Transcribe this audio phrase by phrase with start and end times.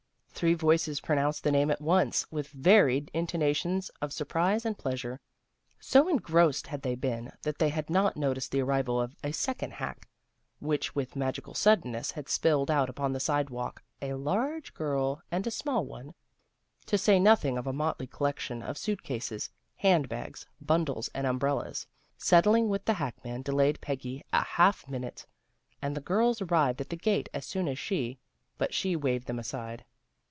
[0.41, 5.19] "Three voices pronounced the name at once, with varied intonations of sur prise and pleasure.
[5.79, 9.73] So engrossed had they been that they had not noticed the arrival of a second
[9.73, 10.09] hack,
[10.59, 15.51] which with magical suddenness had spilled out upon the sidewalk a large girl and a
[15.51, 16.15] small one,
[16.87, 21.85] to say nothing of a motley collection of suit cases, hand bags, bundles and umbrellas.
[22.17, 25.27] Settling with the hackman delayed Peggy a half minute,
[25.83, 28.17] and the girls arrived at the gate as soon as she,
[28.57, 29.85] but she waved them aside.